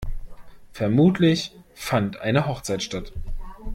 [0.71, 3.13] Vermutlich fand eine Hochzeit statt.